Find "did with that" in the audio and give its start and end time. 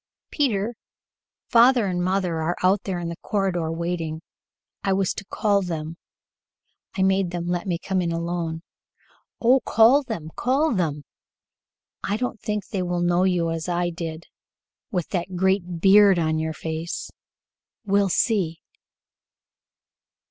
13.91-15.35